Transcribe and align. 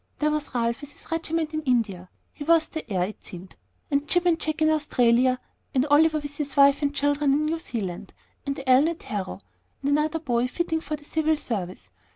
There 0.17 0.31
was 0.31 0.55
Ralph 0.55 0.81
with 0.81 0.93
his 0.93 1.11
regiment 1.11 1.53
in 1.53 1.61
India, 1.61 2.09
he 2.33 2.43
was 2.43 2.67
the 2.67 2.91
heir, 2.91 3.03
it 3.09 3.23
seemed, 3.23 3.55
and 3.91 4.07
Jim 4.07 4.25
and 4.25 4.39
Jack 4.39 4.59
in 4.63 4.71
Australia, 4.71 5.39
and 5.75 5.85
Oliver 5.91 6.17
with 6.17 6.37
his 6.37 6.57
wife 6.57 6.81
and 6.81 6.91
children 6.91 7.31
in 7.33 7.45
New 7.45 7.59
Zealand, 7.59 8.11
and 8.43 8.67
Allen 8.67 8.87
at 8.87 9.03
Harrow, 9.03 9.41
and 9.83 9.91
another 9.91 10.17
boy 10.17 10.47
fitting 10.47 10.81
for 10.81 10.95
the 10.95 11.05
civil 11.05 11.37
service. 11.37 11.91